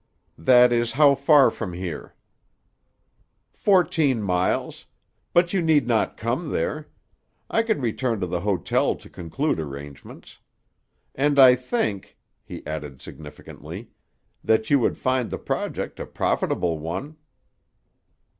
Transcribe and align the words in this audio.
"That 0.39 0.73
is 0.73 0.93
how 0.93 1.13
far 1.13 1.51
from 1.51 1.73
here?" 1.73 2.15
"Fourteen 3.53 4.19
miles; 4.19 4.87
but 5.31 5.53
you 5.53 5.61
need 5.61 5.85
not 5.85 6.17
come 6.17 6.49
there. 6.49 6.87
I 7.51 7.61
could 7.61 7.83
return 7.83 8.19
to 8.21 8.25
the 8.25 8.39
hotel 8.39 8.95
to 8.95 9.09
conclude 9.11 9.59
arrangements. 9.59 10.39
And 11.13 11.37
I 11.37 11.53
think," 11.55 12.17
he 12.43 12.65
added 12.65 12.99
significantly, 12.99 13.91
"that 14.43 14.71
you 14.71 14.79
would 14.79 14.97
find 14.97 15.29
the 15.29 15.37
project 15.37 15.99
a 15.99 16.07
profitable 16.07 16.79
one." 16.79 17.17